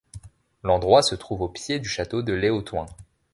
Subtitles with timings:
[0.63, 2.87] L'endroit se trouve aux pieds du château de Léotoing.